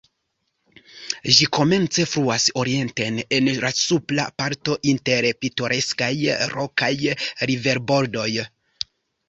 Ĝi 1.39 1.47
komence 1.57 2.05
fluas 2.13 2.47
orienten, 2.61 3.19
en 3.39 3.51
la 3.67 3.71
supra 3.81 4.27
parto 4.43 4.79
inter 4.95 5.29
pitoreskaj, 5.45 6.11
rokaj 6.57 6.93
riverbordoj. 7.53 8.29